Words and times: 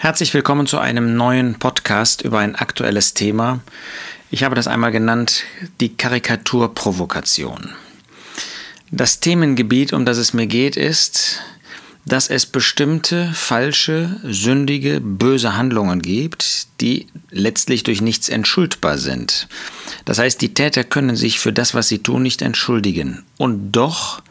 Herzlich 0.00 0.32
willkommen 0.32 0.68
zu 0.68 0.78
einem 0.78 1.16
neuen 1.16 1.56
Podcast 1.56 2.22
über 2.22 2.38
ein 2.38 2.54
aktuelles 2.54 3.14
Thema. 3.14 3.58
Ich 4.30 4.44
habe 4.44 4.54
das 4.54 4.68
einmal 4.68 4.92
genannt, 4.92 5.42
die 5.80 5.96
Karikaturprovokation. 5.96 7.70
Das 8.92 9.18
Themengebiet, 9.18 9.92
um 9.92 10.04
das 10.04 10.18
es 10.18 10.32
mir 10.32 10.46
geht, 10.46 10.76
ist, 10.76 11.40
dass 12.06 12.30
es 12.30 12.46
bestimmte 12.46 13.32
falsche, 13.34 14.20
sündige, 14.22 15.00
böse 15.00 15.56
Handlungen 15.56 16.00
gibt, 16.00 16.68
die 16.80 17.08
letztlich 17.32 17.82
durch 17.82 18.00
nichts 18.00 18.28
entschuldbar 18.28 18.98
sind. 18.98 19.48
Das 20.04 20.20
heißt, 20.20 20.40
die 20.40 20.54
Täter 20.54 20.84
können 20.84 21.16
sich 21.16 21.40
für 21.40 21.52
das, 21.52 21.74
was 21.74 21.88
sie 21.88 21.98
tun, 21.98 22.22
nicht 22.22 22.40
entschuldigen. 22.40 23.24
Und 23.36 23.72
doch 23.72 24.22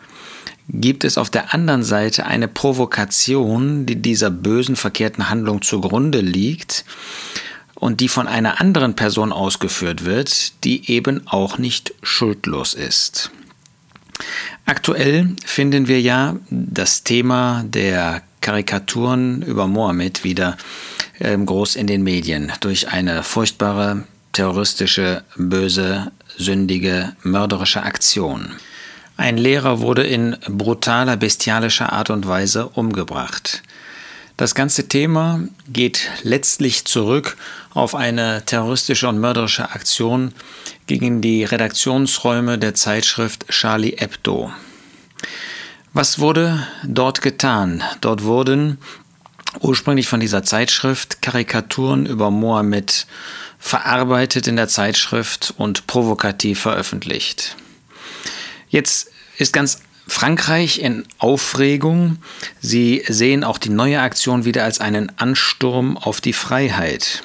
gibt 0.70 1.04
es 1.04 1.18
auf 1.18 1.30
der 1.30 1.54
anderen 1.54 1.84
Seite 1.84 2.26
eine 2.26 2.48
Provokation, 2.48 3.86
die 3.86 3.96
dieser 3.96 4.30
bösen, 4.30 4.76
verkehrten 4.76 5.30
Handlung 5.30 5.62
zugrunde 5.62 6.22
liegt 6.22 6.86
und 7.76 8.02
die 8.02 8.10
von 8.10 8.28
einer 8.28 8.60
anderen 8.60 8.96
Person 8.96 9.32
ausgeführt 9.32 10.04
wird, 10.06 10.64
die 10.64 10.92
eben 10.92 11.28
auch 11.28 11.58
nicht 11.58 11.94
schuldlos 12.02 12.74
ist. 12.74 13.32
Aktuell 14.66 15.36
finden 15.46 15.88
wir 15.88 16.02
ja 16.02 16.36
das 16.50 17.04
Thema 17.04 17.64
der 17.66 18.24
Karikaturen 18.42 19.42
über 19.42 19.68
Mohammed 19.68 20.24
wieder 20.24 20.58
ähm, 21.20 21.46
groß 21.46 21.76
in 21.76 21.88
den 21.88 22.04
Medien 22.04 22.52
durch 22.60 22.90
eine 22.90 23.24
furchtbare, 23.24 24.04
terroristische, 24.34 25.24
böse, 25.36 26.12
sündige, 26.38 27.16
mörderische 27.24 27.84
Aktion. 27.84 28.56
Ein 29.18 29.38
Lehrer 29.38 29.80
wurde 29.80 30.04
in 30.04 30.38
brutaler, 30.48 31.18
bestialischer 31.18 31.92
Art 31.92 32.12
und 32.12 32.28
Weise 32.28 32.68
umgebracht. 32.70 33.64
Das 34.38 34.54
ganze 34.54 34.88
Thema 34.88 35.40
geht 35.68 36.12
letztlich 36.22 36.86
zurück 36.86 37.36
auf 37.74 37.96
eine 37.96 38.46
terroristische 38.46 39.08
und 39.10 39.18
mörderische 39.18 39.72
Aktion 39.72 40.34
gegen 40.86 41.22
die 41.22 41.44
Redaktionsräume 41.44 42.60
der 42.60 42.76
Zeitschrift 42.76 43.48
Charlie 43.50 43.96
Hebdo. 43.98 44.52
Was 45.94 46.20
wurde 46.20 46.68
dort 46.84 47.24
getan? 47.24 47.84
Dort 48.02 48.24
wurden 48.24 48.78
ursprünglich 49.60 50.08
von 50.08 50.20
dieser 50.20 50.44
Zeitschrift 50.44 51.24
Karikaturen 51.24 52.06
über 52.06 52.30
Mohammed 52.30 53.08
verarbeitet 53.58 54.46
in 54.46 54.58
der 54.58 54.68
Zeitschrift 54.68 55.56
und 55.58 55.88
provokativ 55.88 56.60
veröffentlicht. 56.60 57.56
Jetzt 58.70 59.12
ist 59.38 59.54
ganz 59.54 59.82
Frankreich 60.08 60.80
in 60.80 61.04
Aufregung. 61.18 62.18
Sie 62.60 63.04
sehen 63.08 63.44
auch 63.44 63.58
die 63.58 63.70
neue 63.70 64.02
Aktion 64.02 64.46
wieder 64.46 64.64
als 64.64 64.80
einen 64.80 65.12
Ansturm 65.18 65.98
auf 65.98 66.22
die 66.22 66.34
Freiheit. 66.34 67.24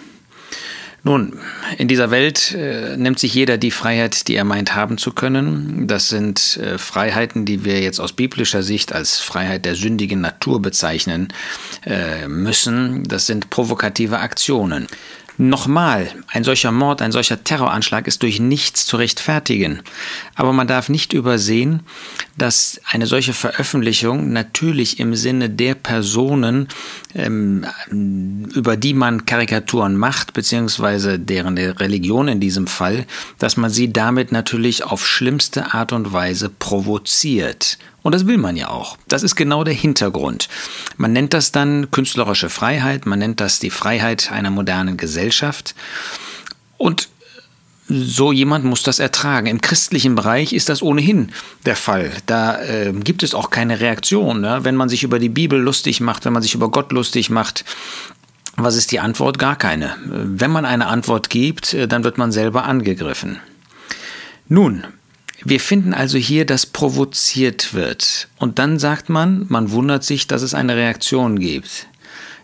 Nun, 1.04 1.40
in 1.78 1.88
dieser 1.88 2.12
Welt 2.12 2.52
äh, 2.52 2.96
nimmt 2.96 3.18
sich 3.18 3.34
jeder 3.34 3.58
die 3.58 3.72
Freiheit, 3.72 4.28
die 4.28 4.36
er 4.36 4.44
meint 4.44 4.76
haben 4.76 4.98
zu 4.98 5.10
können. 5.10 5.88
Das 5.88 6.08
sind 6.08 6.58
äh, 6.58 6.78
Freiheiten, 6.78 7.44
die 7.44 7.64
wir 7.64 7.80
jetzt 7.80 7.98
aus 7.98 8.12
biblischer 8.12 8.62
Sicht 8.62 8.92
als 8.92 9.18
Freiheit 9.18 9.64
der 9.64 9.74
sündigen 9.74 10.20
Natur 10.20 10.62
bezeichnen 10.62 11.32
äh, 11.84 12.28
müssen. 12.28 13.02
Das 13.02 13.26
sind 13.26 13.50
provokative 13.50 14.20
Aktionen. 14.20 14.86
Nochmal, 15.42 16.08
ein 16.28 16.44
solcher 16.44 16.70
Mord, 16.70 17.02
ein 17.02 17.10
solcher 17.10 17.42
Terroranschlag 17.42 18.06
ist 18.06 18.22
durch 18.22 18.38
nichts 18.38 18.86
zu 18.86 18.96
rechtfertigen. 18.96 19.80
Aber 20.36 20.52
man 20.52 20.68
darf 20.68 20.88
nicht 20.88 21.12
übersehen, 21.12 21.80
dass 22.38 22.80
eine 22.88 23.08
solche 23.08 23.32
Veröffentlichung 23.32 24.32
natürlich 24.32 25.00
im 25.00 25.16
Sinne 25.16 25.50
der 25.50 25.74
Personen, 25.74 26.68
ähm, 27.16 27.66
über 27.90 28.76
die 28.76 28.94
man 28.94 29.26
Karikaturen 29.26 29.96
macht, 29.96 30.32
beziehungsweise 30.32 31.18
deren 31.18 31.58
Religion 31.58 32.28
in 32.28 32.38
diesem 32.38 32.68
Fall, 32.68 33.04
dass 33.40 33.56
man 33.56 33.70
sie 33.70 33.92
damit 33.92 34.30
natürlich 34.30 34.84
auf 34.84 35.04
schlimmste 35.04 35.74
Art 35.74 35.92
und 35.92 36.12
Weise 36.12 36.50
provoziert. 36.50 37.78
Und 38.02 38.14
das 38.14 38.26
will 38.26 38.38
man 38.38 38.56
ja 38.56 38.68
auch. 38.68 38.98
Das 39.08 39.22
ist 39.22 39.36
genau 39.36 39.64
der 39.64 39.74
Hintergrund. 39.74 40.48
Man 40.96 41.12
nennt 41.12 41.32
das 41.32 41.52
dann 41.52 41.90
künstlerische 41.90 42.50
Freiheit, 42.50 43.06
man 43.06 43.20
nennt 43.20 43.40
das 43.40 43.60
die 43.60 43.70
Freiheit 43.70 44.32
einer 44.32 44.50
modernen 44.50 44.96
Gesellschaft. 44.96 45.74
Und 46.78 47.08
so 47.88 48.32
jemand 48.32 48.64
muss 48.64 48.82
das 48.82 48.98
ertragen. 48.98 49.46
Im 49.46 49.60
christlichen 49.60 50.14
Bereich 50.14 50.52
ist 50.52 50.68
das 50.68 50.82
ohnehin 50.82 51.30
der 51.66 51.76
Fall. 51.76 52.10
Da 52.26 52.60
äh, 52.62 52.92
gibt 52.92 53.22
es 53.22 53.34
auch 53.34 53.50
keine 53.50 53.80
Reaktion. 53.80 54.40
Ne? 54.40 54.60
Wenn 54.62 54.76
man 54.76 54.88
sich 54.88 55.02
über 55.02 55.18
die 55.18 55.28
Bibel 55.28 55.60
lustig 55.60 56.00
macht, 56.00 56.24
wenn 56.24 56.32
man 56.32 56.42
sich 56.42 56.54
über 56.54 56.70
Gott 56.70 56.92
lustig 56.92 57.30
macht, 57.30 57.64
was 58.56 58.76
ist 58.76 58.92
die 58.92 59.00
Antwort? 59.00 59.38
Gar 59.38 59.56
keine. 59.56 59.96
Wenn 60.04 60.50
man 60.50 60.64
eine 60.64 60.86
Antwort 60.86 61.30
gibt, 61.30 61.74
äh, 61.74 61.88
dann 61.88 62.04
wird 62.04 62.18
man 62.18 62.32
selber 62.32 62.64
angegriffen. 62.64 63.40
Nun, 64.48 64.84
wir 65.44 65.60
finden 65.60 65.94
also 65.94 66.18
hier, 66.18 66.44
dass 66.46 66.66
provoziert 66.66 67.74
wird. 67.74 68.28
Und 68.38 68.58
dann 68.58 68.78
sagt 68.78 69.08
man, 69.08 69.46
man 69.48 69.70
wundert 69.72 70.04
sich, 70.04 70.26
dass 70.26 70.42
es 70.42 70.54
eine 70.54 70.76
Reaktion 70.76 71.38
gibt. 71.38 71.86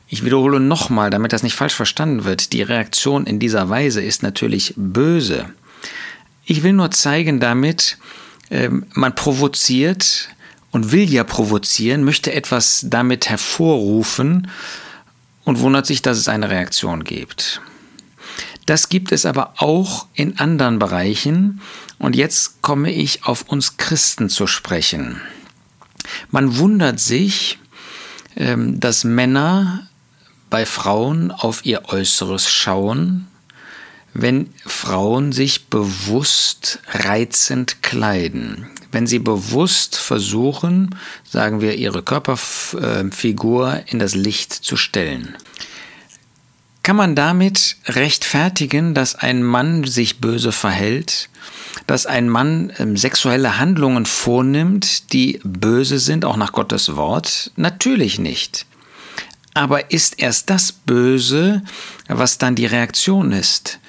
Ich 0.09 0.25
wiederhole 0.25 0.59
nochmal, 0.59 1.11
damit 1.11 1.33
das 1.33 1.43
nicht 1.43 1.55
falsch 1.55 1.75
verstanden 1.75 2.25
wird. 2.25 2.53
Die 2.53 2.63
Reaktion 2.63 3.27
in 3.27 3.39
dieser 3.39 3.69
Weise 3.69 4.03
ist 4.03 4.23
natürlich 4.23 4.75
böse. 4.77 5.51
Ich 6.45 6.63
will 6.63 6.73
nur 6.73 6.91
zeigen 6.91 7.41
damit, 7.41 7.99
ähm, 8.51 8.87
man 8.95 9.15
provoziert 9.15 10.31
und 10.71 10.93
will 10.93 11.13
ja 11.13 11.25
provozieren, 11.25 12.05
möchte 12.05 12.33
etwas 12.33 12.87
damit 12.89 13.29
hervorrufen 13.29 14.51
und 15.45 15.61
wundert 15.61 15.87
sich, 15.87 16.01
dass 16.01 16.17
es 16.17 16.29
eine 16.29 16.49
Reaktion 16.49 17.05
gibt. 17.05 17.61
Das 18.65 18.89
gibt 18.89 19.13
es 19.13 19.25
aber 19.25 19.55
auch 19.59 20.07
in 20.15 20.39
anderen 20.39 20.79
Bereichen. 20.79 21.61
Und 21.99 22.17
jetzt 22.17 22.63
komme 22.63 22.93
ich 22.93 23.25
auf 23.25 23.43
uns 23.49 23.77
Christen 23.77 24.29
zu 24.29 24.47
sprechen. 24.47 25.21
Man 26.31 26.57
wundert 26.59 27.01
sich, 27.01 27.59
ähm, 28.37 28.81
dass 28.81 29.05
Männer 29.05 29.89
bei 30.51 30.65
Frauen 30.65 31.31
auf 31.31 31.67
ihr 31.67 31.87
Äußeres 31.89 32.49
schauen, 32.49 33.27
wenn 34.15 34.53
Frauen 34.65 35.33
sich 35.33 35.67
bewusst 35.67 36.81
reizend 36.89 37.83
kleiden, 37.83 38.71
wenn 38.91 39.07
sie 39.07 39.19
bewusst 39.19 39.97
versuchen, 39.97 40.95
sagen 41.29 41.61
wir, 41.61 41.77
ihre 41.77 42.03
Körperfigur 42.03 43.83
in 43.87 43.99
das 43.99 44.15
Licht 44.15 44.53
zu 44.53 44.77
stellen. 44.77 45.37
Kann 46.89 46.97
man 46.97 47.15
damit 47.15 47.77
rechtfertigen, 47.85 48.95
dass 48.95 49.15
ein 49.15 49.43
Mann 49.43 49.85
sich 49.85 50.21
böse 50.21 50.53
verhält, 50.53 51.29
dass 51.87 52.07
ein 52.07 52.31
Mann 52.31 52.73
ähm, 52.79 52.97
sexuelle 52.97 53.59
Handlungen 53.59 54.07
vornimmt, 54.07 55.13
die 55.13 55.39
böse 55.45 55.99
sind, 55.99 56.25
auch 56.25 56.39
nach 56.39 56.53
Gottes 56.53 56.97
Wort? 56.97 57.51
Natürlich 57.57 58.19
nicht. 58.19 58.65
Aber 59.53 59.91
ist 59.91 60.19
erst 60.19 60.49
das 60.49 60.73
böse, 60.73 61.63
was 62.09 62.39
dann 62.39 62.55
die 62.55 62.65
Reaktion 62.65 63.33
ist? 63.33 63.81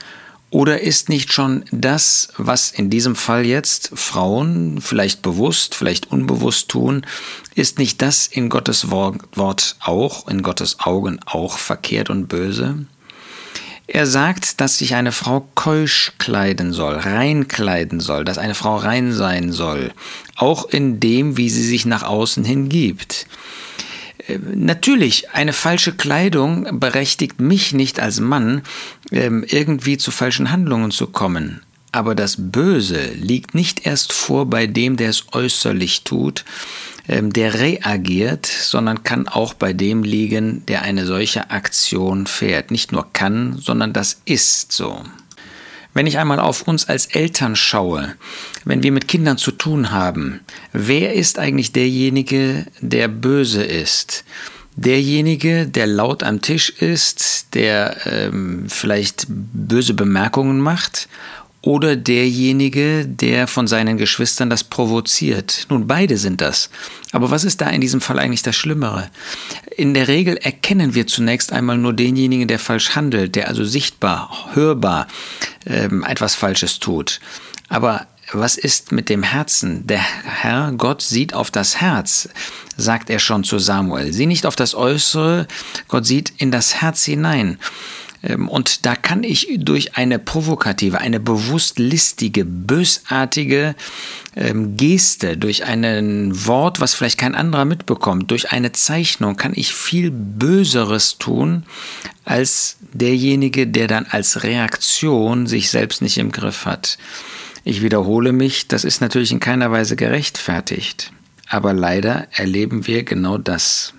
Oder 0.52 0.82
ist 0.82 1.10
nicht 1.10 1.32
schon 1.32 1.64
das, 1.72 2.30
was 2.38 2.72
in 2.72 2.90
diesem 2.90 3.16
Fall 3.16 3.46
jetzt 3.46 3.92
Frauen 3.94 4.82
vielleicht 4.82 5.22
bewusst, 5.22 5.76
vielleicht 5.76 6.12
unbewusst 6.12 6.70
tun, 6.70 7.06
ist 7.54 7.78
nicht 7.78 8.02
das 8.02 8.26
in 8.26 8.50
Gottes 8.50 8.90
Wort 8.90 9.76
auch, 9.80 10.28
in 10.28 10.42
Gottes 10.42 10.80
Augen 10.80 11.20
auch 11.26 11.59
verkehrt 11.59 12.09
und 12.09 12.28
böse? 12.28 12.88
Er 13.86 14.06
sagt, 14.06 14.59
dass 14.59 14.78
sich 14.78 14.96
eine 14.96 15.12
Frau 15.12 15.48
keusch 15.56 16.14
kleiden 16.20 16.74
soll, 16.74 16.96
rein 16.96 17.48
kleiden 17.48 18.00
soll, 18.00 18.24
dass 18.24 18.38
eine 18.38 18.54
Frau 18.54 18.78
rein 18.78 19.14
sein 19.14 19.52
soll, 19.52 19.92
auch 20.36 20.66
in 20.70 21.00
dem, 21.00 21.38
wie 21.38 21.50
sie 21.50 21.66
sich 21.66 21.86
nach 21.86 22.04
außen 22.04 22.44
hin 22.44 22.70
gibt. 22.70 23.26
Natürlich, 24.53 25.31
eine 25.31 25.53
falsche 25.53 25.94
Kleidung 25.94 26.79
berechtigt 26.79 27.40
mich 27.40 27.73
nicht 27.73 27.99
als 27.99 28.20
Mann, 28.20 28.61
ähm, 29.11 29.43
irgendwie 29.47 29.97
zu 29.97 30.11
falschen 30.11 30.52
Handlungen 30.52 30.91
zu 30.91 31.08
kommen. 31.08 31.61
Aber 31.91 32.14
das 32.14 32.35
Böse 32.37 33.11
liegt 33.14 33.55
nicht 33.55 33.85
erst 33.85 34.14
vor 34.14 34.46
bei 34.46 34.67
dem, 34.67 34.96
der 34.96 35.09
es 35.09 35.26
äußerlich 35.31 36.03
tut, 36.03 36.46
ähm, 37.08 37.34
der 37.34 37.55
reagiert, 37.55 38.46
sondern 38.46 39.03
kann 39.03 39.28
auch 39.28 39.55
bei 39.55 39.73
dem 39.73 40.03
liegen, 40.03 40.64
der 40.67 40.84
eine 40.84 41.08
solche 41.08 41.49
Aktion 41.49 42.28
fährt. 42.28 42.70
Nicht 42.70 42.91
nur 42.91 43.11
kann, 43.14 43.58
sondern 43.58 43.93
das 43.93 44.22
ist 44.25 44.72
so. 44.72 45.03
Wenn 45.94 46.06
ich 46.06 46.18
einmal 46.18 46.40
auf 46.40 46.68
uns 46.68 46.88
als 46.88 47.08
Eltern 47.08 47.56
schaue, 47.56 48.16
wenn 48.64 48.84
wir 48.84 48.91
mit 48.91 49.08
Kindern 49.08 49.38
zu 49.38 49.52
tun 49.52 49.91
haben, 49.91 50.41
wer 50.72 51.14
ist 51.14 51.40
eigentlich 51.40 51.72
derjenige, 51.72 52.68
der 52.80 53.08
böse 53.08 53.64
ist? 53.64 54.24
Derjenige, 54.76 55.68
der 55.68 55.88
laut 55.88 56.24
am 56.24 56.41
Tisch 56.41 56.70
ist, 56.70 57.53
der 57.53 57.97
ähm, 58.06 58.66
vielleicht 58.70 59.26
böse 59.28 59.94
Bemerkungen 59.94 60.62
macht? 60.62 61.09
Oder 61.61 61.96
derjenige, 61.96 63.06
der 63.06 63.47
von 63.47 63.67
seinen 63.67 63.97
Geschwistern 63.97 64.50
das 64.50 64.64
provoziert. 64.64 65.66
Nun, 65.70 65.88
beide 65.88 66.17
sind 66.17 66.41
das. 66.41 66.70
Aber 67.11 67.32
was 67.32 67.44
ist 67.44 67.59
da 67.61 67.70
in 67.70 67.82
diesem 67.82 68.02
Fall 68.02 68.20
eigentlich 68.20 68.44
das 68.44 68.56
Schlimmere? 68.56 69.09
In 69.76 69.94
der 69.94 70.08
Regel 70.08 70.38
erkennen 70.38 70.96
wir 70.96 71.08
zunächst 71.08 71.52
einmal 71.52 71.78
nur 71.78 71.94
denjenigen, 71.94 72.47
der 72.47 72.59
falsch 72.59 72.96
handelt, 72.96 73.35
der 73.35 73.47
also 73.50 73.66
sichtbar, 73.66 74.50
hörbar 74.53 75.08
ähm, 75.66 76.03
etwas 76.03 76.35
Falsches 76.35 76.79
tut. 76.79 77.20
Aber 77.67 78.08
was 78.32 78.58
ist 78.58 78.91
mit 78.91 79.09
dem 79.09 79.23
Herzen? 79.23 79.88
Der 79.88 80.00
Herr 80.00 80.72
Gott 80.78 81.02
sieht 81.02 81.34
auf 81.34 81.50
das 81.52 81.82
Herz, 81.82 82.29
sagt 82.78 83.09
er 83.09 83.20
schon 83.20 83.44
zu 83.44 83.58
Samuel. 83.59 84.14
Sieh 84.14 84.28
nicht 84.28 84.46
auf 84.46 84.56
das 84.56 84.76
Äußere, 84.76 85.47
Gott 85.88 86.06
sieht 86.06 86.34
in 86.38 86.52
das 86.52 86.76
Herz 86.76 87.03
hinein. 87.03 87.58
Ähm, 88.24 88.50
und 88.50 88.86
da 88.86 88.96
kann 88.96 89.24
ich 89.24 89.48
durch 89.60 89.96
eine 89.96 90.20
provokative, 90.20 91.00
eine 91.00 91.20
bewusst 91.20 91.80
listige, 91.80 92.46
bösartige 92.46 93.76
ähm, 94.36 94.76
Geste, 94.76 95.38
durch 95.38 95.66
ein 95.66 96.32
Wort, 96.46 96.80
was 96.80 96.94
vielleicht 96.94 97.20
kein 97.20 97.36
anderer 97.36 97.66
mitbekommt, 97.66 98.32
durch 98.32 98.52
eine 98.52 98.72
Zeichnung, 98.72 99.38
kann 99.38 99.54
ich 99.56 99.74
viel 99.74 100.12
Böseres 100.12 101.18
tun 101.18 101.64
als 102.26 102.78
derjenige, 102.94 103.68
der 103.68 103.88
dann 103.88 104.06
als 104.10 104.44
Reaktion 104.44 105.48
sich 105.48 105.70
selbst 105.70 106.02
nicht 106.02 106.18
im 106.18 106.32
Griff 106.32 106.66
hat. 106.66 106.98
Ich 107.64 107.82
wiederhole 107.82 108.32
mich, 108.32 108.68
das 108.68 108.84
ist 108.84 109.02
natürlich 109.02 109.32
in 109.32 109.40
keiner 109.40 109.72
Weise 109.72 109.96
gerechtfertigt. 109.96 111.12
Aber 111.50 111.74
leider 111.74 112.28
erleben 112.32 112.86
wir 112.88 113.04
genau 113.04 113.38
das. 113.38 113.94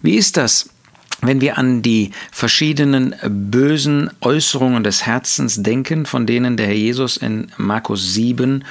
Wie 0.00 0.14
ist 0.14 0.36
das? 0.36 0.70
Wenn 1.20 1.40
wir 1.40 1.58
an 1.58 1.82
die 1.82 2.12
verschiedenen 2.30 3.14
bösen 3.28 4.10
Äußerungen 4.20 4.84
des 4.84 5.04
Herzens 5.04 5.62
denken, 5.62 6.06
von 6.06 6.26
denen 6.26 6.56
der 6.56 6.68
Herr 6.68 6.74
Jesus 6.74 7.16
in 7.16 7.50
Markus 7.56 8.14
7 8.14 8.64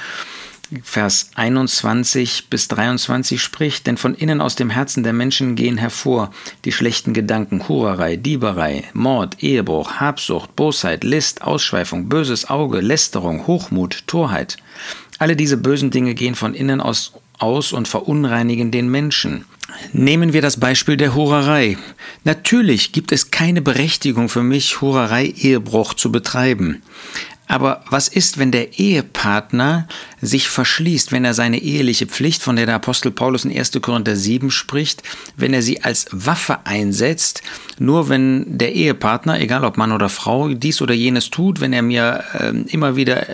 Vers 0.82 1.30
21 1.34 2.50
bis 2.50 2.68
23 2.68 3.40
spricht, 3.40 3.86
denn 3.86 3.96
von 3.96 4.14
innen 4.14 4.42
aus 4.42 4.54
dem 4.54 4.68
Herzen 4.68 5.02
der 5.02 5.14
Menschen 5.14 5.56
gehen 5.56 5.78
hervor 5.78 6.30
die 6.66 6.72
schlechten 6.72 7.14
Gedanken, 7.14 7.68
Hurerei, 7.68 8.16
Dieberei, 8.16 8.84
Mord, 8.92 9.42
Ehebruch, 9.42 9.94
Habsucht, 9.94 10.56
Bosheit, 10.56 11.04
List, 11.04 11.40
Ausschweifung, 11.40 12.10
böses 12.10 12.50
Auge, 12.50 12.80
Lästerung, 12.80 13.46
Hochmut, 13.46 14.06
Torheit. 14.06 14.58
Alle 15.18 15.36
diese 15.36 15.56
bösen 15.56 15.90
Dinge 15.90 16.14
gehen 16.14 16.34
von 16.34 16.52
innen 16.52 16.82
aus, 16.82 17.14
aus 17.38 17.72
und 17.72 17.88
verunreinigen 17.88 18.70
den 18.70 18.88
Menschen. 18.88 19.44
Nehmen 19.92 20.32
wir 20.32 20.42
das 20.42 20.58
Beispiel 20.58 20.96
der 20.96 21.14
Hurerei. 21.14 21.76
Natürlich 22.24 22.92
gibt 22.92 23.12
es 23.12 23.30
keine 23.30 23.62
Berechtigung 23.62 24.28
für 24.28 24.42
mich, 24.42 24.80
Hurerei, 24.80 25.26
Ehebruch 25.26 25.94
zu 25.94 26.10
betreiben. 26.10 26.82
Aber 27.48 27.82
was 27.88 28.08
ist, 28.08 28.38
wenn 28.38 28.52
der 28.52 28.78
Ehepartner 28.78 29.88
sich 30.20 30.48
verschließt, 30.48 31.12
wenn 31.12 31.24
er 31.24 31.32
seine 31.32 31.58
eheliche 31.58 32.06
Pflicht, 32.06 32.42
von 32.42 32.56
der 32.56 32.66
der 32.66 32.74
Apostel 32.74 33.10
Paulus 33.10 33.46
in 33.46 33.56
1. 33.56 33.72
Korinther 33.80 34.16
7 34.16 34.50
spricht, 34.50 35.02
wenn 35.36 35.54
er 35.54 35.62
sie 35.62 35.82
als 35.82 36.06
Waffe 36.12 36.66
einsetzt, 36.66 37.42
nur 37.78 38.10
wenn 38.10 38.58
der 38.58 38.74
Ehepartner, 38.74 39.40
egal 39.40 39.64
ob 39.64 39.78
Mann 39.78 39.92
oder 39.92 40.10
Frau, 40.10 40.48
dies 40.48 40.82
oder 40.82 40.92
jenes 40.94 41.30
tut, 41.30 41.60
wenn 41.60 41.72
er 41.72 41.82
mir 41.82 42.22
äh, 42.34 42.52
immer 42.70 42.96
wieder 42.96 43.26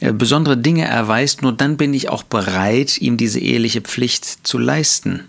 äh, 0.00 0.12
besondere 0.12 0.56
Dinge 0.56 0.84
erweist, 0.84 1.42
nur 1.42 1.52
dann 1.52 1.76
bin 1.76 1.94
ich 1.94 2.08
auch 2.08 2.24
bereit, 2.24 2.98
ihm 2.98 3.16
diese 3.16 3.38
eheliche 3.38 3.80
Pflicht 3.80 4.46
zu 4.46 4.58
leisten. 4.58 5.28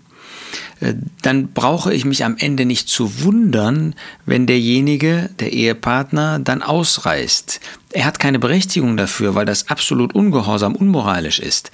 Äh, 0.84 0.94
dann 1.22 1.48
brauche 1.52 1.92
ich 1.92 2.04
mich 2.04 2.24
am 2.24 2.36
Ende 2.38 2.66
nicht 2.66 2.88
zu 2.88 3.22
wundern, 3.22 3.94
wenn 4.26 4.46
derjenige, 4.46 5.30
der 5.40 5.52
Ehepartner, 5.52 6.38
dann 6.38 6.62
ausreißt. 6.62 7.60
Er 7.92 8.04
hat 8.04 8.18
keine 8.18 8.38
Berechtigung 8.38 8.96
dafür, 8.96 9.34
weil 9.34 9.46
das 9.46 9.68
absolut 9.68 10.14
ungehorsam, 10.14 10.76
unmoralisch 10.76 11.38
ist. 11.38 11.70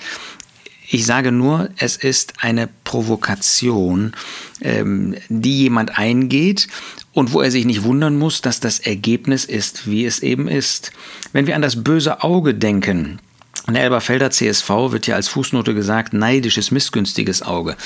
Ich 0.93 1.07
sage 1.07 1.31
nur, 1.31 1.69
es 1.77 1.97
ist 1.97 2.35
eine 2.39 2.69
Provokation, 2.85 4.13
ähm, 4.61 5.15
die 5.29 5.59
jemand 5.59 5.99
eingeht 5.99 6.67
und 7.13 7.33
wo 7.33 7.41
er 7.41 7.51
sich 7.51 7.65
nicht 7.65 7.85
wundern 7.85 8.19
muss, 8.19 8.43
dass 8.43 8.59
das 8.59 8.81
Ergebnis 8.81 9.45
ist, 9.45 9.89
wie 9.89 10.05
es 10.05 10.21
eben 10.21 10.49
ist. 10.49 10.91
Wenn 11.33 11.47
wir 11.47 11.55
an 11.55 11.63
das 11.63 11.85
böse 11.85 12.25
Auge 12.25 12.55
denken, 12.55 13.21
der 13.69 13.83
Elberfelder 13.85 14.31
CSV 14.31 14.69
wird 14.91 15.07
ja 15.07 15.17
als 15.17 15.29
Fußnote 15.29 15.75
gesagt, 15.75 16.13
neidisches, 16.13 16.71
missgünstiges 16.71 17.43
Auge. 17.43 17.77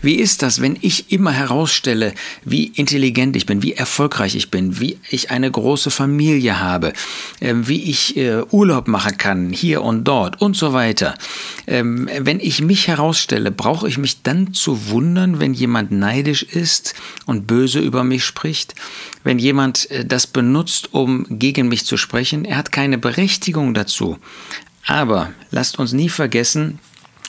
Wie 0.00 0.14
ist 0.14 0.42
das, 0.42 0.60
wenn 0.60 0.76
ich 0.80 1.12
immer 1.12 1.32
herausstelle, 1.32 2.14
wie 2.44 2.66
intelligent 2.66 3.36
ich 3.36 3.46
bin, 3.46 3.62
wie 3.62 3.74
erfolgreich 3.74 4.34
ich 4.34 4.50
bin, 4.50 4.80
wie 4.80 4.98
ich 5.10 5.30
eine 5.30 5.50
große 5.50 5.90
Familie 5.90 6.60
habe, 6.60 6.92
ähm, 7.40 7.68
wie 7.68 7.90
ich 7.90 8.16
äh, 8.16 8.42
Urlaub 8.50 8.88
machen 8.88 9.18
kann, 9.18 9.50
hier 9.50 9.82
und 9.82 10.04
dort 10.04 10.40
und 10.40 10.56
so 10.56 10.72
weiter. 10.72 11.14
Ähm, 11.66 12.08
wenn 12.18 12.40
ich 12.40 12.62
mich 12.62 12.88
herausstelle, 12.88 13.50
brauche 13.50 13.88
ich 13.88 13.98
mich 13.98 14.22
dann 14.22 14.54
zu 14.54 14.88
wundern, 14.88 15.40
wenn 15.40 15.52
jemand 15.52 15.90
neidisch 15.90 16.42
ist 16.42 16.94
und 17.26 17.46
böse 17.46 17.80
über 17.80 18.02
mich 18.02 18.24
spricht? 18.24 18.74
Wenn 19.24 19.38
jemand 19.38 19.90
äh, 19.90 20.04
das 20.04 20.26
benutzt, 20.26 20.94
um 20.94 21.26
gegen 21.28 21.68
mich 21.68 21.84
zu 21.84 21.96
sprechen? 21.96 22.44
Er 22.44 22.56
hat 22.56 22.72
keine 22.72 22.98
Berechtigung 22.98 23.74
dazu. 23.74 24.18
Aber 24.88 25.34
lasst 25.50 25.78
uns 25.78 25.92
nie 25.92 26.08
vergessen, 26.08 26.78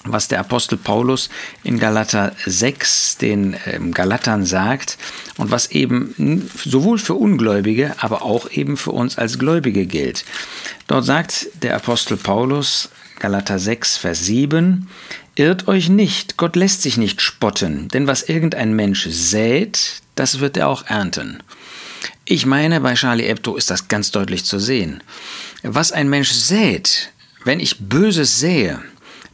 was 0.06 0.30
der 0.30 0.40
Apostel 0.40 0.78
Paulus 0.78 1.30
in 1.62 1.78
Galater 1.78 2.34
6 2.46 3.18
den 3.18 3.58
ähm, 3.66 3.94
Galatern 3.94 4.46
sagt 4.46 4.98
und 5.36 5.52
was 5.52 5.72
eben 5.72 6.50
sowohl 6.64 6.98
für 6.98 7.16
Ungläubige, 7.16 7.96
aber 8.00 8.22
auch 8.22 8.50
eben 8.50 8.78
für 8.78 8.92
uns 8.92 9.18
als 9.18 9.38
Gläubige 9.38 9.86
gilt. 9.86 10.24
Dort 10.88 11.04
sagt 11.04 11.48
der 11.62 11.76
Apostel 11.76 12.16
Paulus, 12.16 12.92
Galater 13.20 13.60
6, 13.60 13.98
Vers 13.98 14.26
7, 14.26 14.88
Irrt 15.36 15.68
euch 15.68 15.90
nicht, 15.90 16.38
Gott 16.38 16.56
lässt 16.56 16.82
sich 16.82 16.96
nicht 16.96 17.22
spotten, 17.22 17.90
denn 17.90 18.08
was 18.08 18.24
irgendein 18.24 18.74
Mensch 18.74 19.06
sät, 19.10 20.02
das 20.16 20.40
wird 20.40 20.56
er 20.56 20.70
auch 20.70 20.86
ernten. 20.88 21.44
Ich 22.24 22.46
meine, 22.46 22.80
bei 22.80 22.94
Charlie 22.94 23.26
Hebdo 23.26 23.58
ist 23.58 23.70
das 23.70 23.90
ganz 23.90 24.12
deutlich 24.12 24.46
zu 24.46 24.60
sehen. 24.60 25.04
Was 25.64 25.92
ein 25.92 26.10
Mensch 26.10 26.32
sät, 26.32 27.12
wenn 27.44 27.60
ich 27.60 27.80
Böses 27.80 28.40
sähe, 28.40 28.80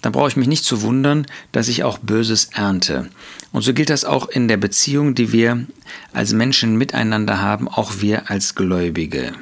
dann 0.02 0.12
brauche 0.12 0.30
ich 0.30 0.36
mich 0.36 0.48
nicht 0.48 0.64
zu 0.64 0.82
wundern, 0.82 1.26
dass 1.52 1.68
ich 1.68 1.84
auch 1.84 1.98
Böses 1.98 2.50
ernte. 2.54 3.10
Und 3.52 3.64
so 3.64 3.74
gilt 3.74 3.90
das 3.90 4.06
auch 4.06 4.28
in 4.30 4.48
der 4.48 4.58
Beziehung, 4.58 5.16
die 5.16 5.32
wir 5.32 5.66
als 6.14 6.34
Menschen 6.34 6.78
miteinander 6.78 7.42
haben, 7.42 7.68
auch 7.68 7.94
wir 8.02 8.30
als 8.30 8.54
Gläubige. 8.54 9.34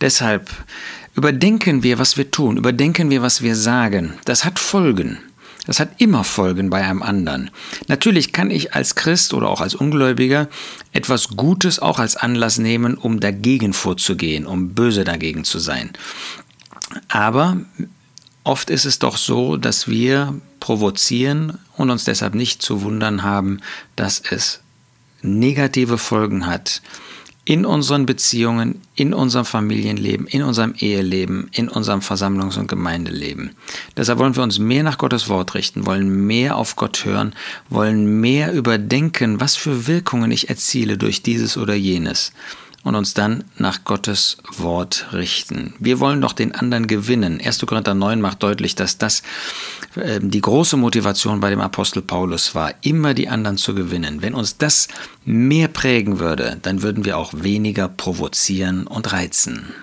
Deshalb 0.00 0.50
überdenken 1.14 1.82
wir, 1.82 1.98
was 1.98 2.16
wir 2.16 2.30
tun, 2.30 2.56
überdenken 2.56 3.10
wir, 3.10 3.22
was 3.22 3.42
wir 3.42 3.56
sagen. 3.56 4.14
Das 4.24 4.44
hat 4.44 4.58
Folgen. 4.58 5.18
Das 5.66 5.78
hat 5.78 6.00
immer 6.00 6.24
Folgen 6.24 6.70
bei 6.70 6.84
einem 6.84 7.02
anderen. 7.02 7.50
Natürlich 7.86 8.32
kann 8.32 8.50
ich 8.50 8.74
als 8.74 8.94
Christ 8.94 9.34
oder 9.34 9.48
auch 9.48 9.60
als 9.60 9.74
Ungläubiger 9.74 10.48
etwas 10.92 11.28
Gutes 11.36 11.78
auch 11.78 11.98
als 11.98 12.16
Anlass 12.16 12.58
nehmen, 12.58 12.96
um 12.96 13.20
dagegen 13.20 13.72
vorzugehen, 13.72 14.46
um 14.46 14.74
böse 14.74 15.04
dagegen 15.04 15.44
zu 15.44 15.58
sein. 15.58 15.90
Aber 17.08 17.58
oft 18.44 18.70
ist 18.70 18.84
es 18.84 18.98
doch 18.98 19.16
so, 19.16 19.56
dass 19.56 19.88
wir 19.88 20.34
provozieren 20.60 21.58
und 21.76 21.90
uns 21.90 22.04
deshalb 22.04 22.34
nicht 22.34 22.62
zu 22.62 22.82
wundern 22.82 23.22
haben, 23.22 23.60
dass 23.96 24.20
es 24.20 24.60
negative 25.22 25.98
Folgen 25.98 26.46
hat 26.46 26.82
in 27.44 27.64
unseren 27.64 28.06
Beziehungen, 28.06 28.80
in 28.94 29.14
unserem 29.14 29.44
Familienleben, 29.44 30.26
in 30.26 30.42
unserem 30.42 30.74
Eheleben, 30.78 31.48
in 31.52 31.68
unserem 31.68 32.00
Versammlungs- 32.00 32.58
und 32.58 32.68
Gemeindeleben. 32.68 33.56
Deshalb 33.96 34.18
wollen 34.18 34.36
wir 34.36 34.42
uns 34.42 34.58
mehr 34.58 34.82
nach 34.82 34.98
Gottes 34.98 35.28
Wort 35.28 35.54
richten, 35.54 35.86
wollen 35.86 36.26
mehr 36.26 36.56
auf 36.56 36.76
Gott 36.76 37.04
hören, 37.04 37.34
wollen 37.68 38.20
mehr 38.20 38.52
überdenken, 38.52 39.40
was 39.40 39.56
für 39.56 39.86
Wirkungen 39.86 40.30
ich 40.30 40.48
erziele 40.48 40.98
durch 40.98 41.22
dieses 41.22 41.56
oder 41.56 41.74
jenes 41.74 42.32
und 42.82 42.94
uns 42.94 43.14
dann 43.14 43.44
nach 43.56 43.84
Gottes 43.84 44.38
Wort 44.56 45.06
richten. 45.12 45.74
Wir 45.78 46.00
wollen 46.00 46.20
doch 46.20 46.32
den 46.32 46.54
anderen 46.54 46.86
gewinnen. 46.86 47.40
1. 47.44 47.60
Korinther 47.66 47.94
9 47.94 48.20
macht 48.20 48.42
deutlich, 48.42 48.74
dass 48.74 48.98
das 48.98 49.22
äh, 49.96 50.20
die 50.22 50.40
große 50.40 50.76
Motivation 50.76 51.40
bei 51.40 51.50
dem 51.50 51.60
Apostel 51.60 52.02
Paulus 52.02 52.54
war, 52.54 52.72
immer 52.82 53.14
die 53.14 53.28
anderen 53.28 53.58
zu 53.58 53.74
gewinnen. 53.74 54.22
Wenn 54.22 54.34
uns 54.34 54.56
das 54.56 54.88
mehr 55.24 55.68
prägen 55.68 56.18
würde, 56.18 56.58
dann 56.62 56.82
würden 56.82 57.04
wir 57.04 57.18
auch 57.18 57.32
weniger 57.34 57.88
provozieren 57.88 58.86
und 58.86 59.12
reizen. 59.12 59.74